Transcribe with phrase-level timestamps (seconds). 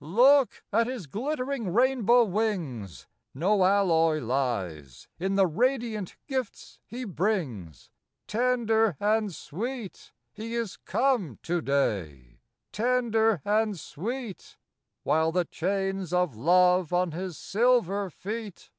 [0.03, 3.05] Look at his glittering rainbow wings,—
[3.35, 7.91] No alloy Lies in the radiant gifts he brings;
[8.25, 12.39] Tender and sweet, He is come to day,
[12.71, 14.57] Tender and sweet:
[15.03, 18.69] While chains of love on his silver feet 120 FROM QUEENS' GARDENS.